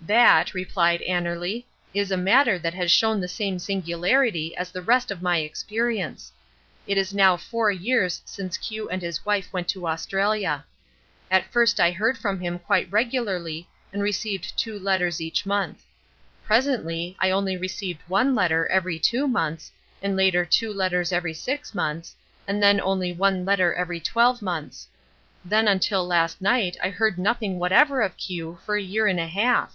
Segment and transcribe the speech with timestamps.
[0.00, 5.10] "That," replied Annerly, "is a matter that has shown the same singularity as the rest
[5.10, 6.32] of my experience.
[6.86, 10.64] It is now four years since Q and his wife went to Australia.
[11.30, 15.84] At first I heard from him quite regularly, and received two letters each month.
[16.42, 21.74] Presently I only received one letter every two months, and later two letters every six
[21.74, 22.16] months,
[22.46, 24.88] and then only one letter every twelve months.
[25.44, 29.26] Then until last night I heard nothing whatever of Q for a year and a
[29.28, 29.74] half."